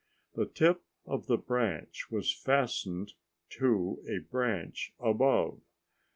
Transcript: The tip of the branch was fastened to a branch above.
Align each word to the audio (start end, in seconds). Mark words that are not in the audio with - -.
The 0.33 0.47
tip 0.47 0.81
of 1.05 1.27
the 1.27 1.37
branch 1.37 2.09
was 2.09 2.33
fastened 2.33 3.13
to 3.59 4.01
a 4.09 4.17
branch 4.17 4.95
above. 4.99 5.61